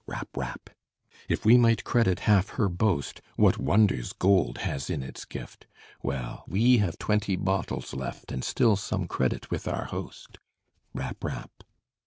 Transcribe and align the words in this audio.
Rap! 0.07 0.29
rap! 0.35 0.71
If 1.29 1.45
we 1.45 1.59
might 1.59 1.83
credit 1.83 2.21
half 2.21 2.49
her 2.57 2.67
boast, 2.69 3.21
What 3.35 3.59
wonders 3.59 4.13
gold 4.13 4.57
has 4.65 4.89
in 4.89 5.03
its 5.03 5.25
gift! 5.25 5.67
Well, 6.01 6.43
we 6.47 6.79
have 6.79 6.97
twenty 6.97 7.35
bottles 7.35 7.93
left 7.93 8.31
And 8.31 8.43
still 8.43 8.75
some 8.75 9.05
credit 9.07 9.51
with 9.51 9.67
our 9.67 9.85
host. 9.85 10.39
Rap! 10.95 11.23
rap! 11.23 11.51